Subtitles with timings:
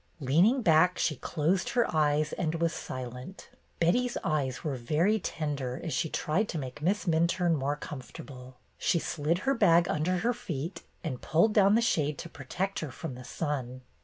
[0.19, 3.49] Leaning back, she closed her eyes and was silent.
[3.79, 8.57] Betty's eyes were very tender as she tried to make Miss Minturne more comfortable.
[8.79, 12.89] She slid her bag under her feet and pulled down the shade to protect her
[12.89, 13.83] from the sun.